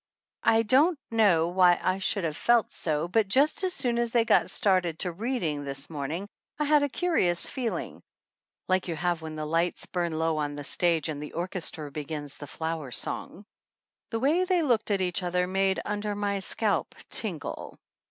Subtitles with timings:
[0.45, 4.25] I don't know why I should have felt so, but just as soon as they
[4.25, 6.27] got started to reading this 25 THE ANNALS OF ANN morning
[6.57, 8.01] I had a curious feeling,
[8.67, 12.37] like you have when the lights burn low on the stage and the orchestra begins
[12.37, 13.45] The Flower Song.
[14.09, 17.77] The way they looked at each other made under my scalp tingle.